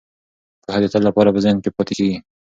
[0.63, 2.17] پوهه د تل لپاره په ذهن کې پاتې کیږي.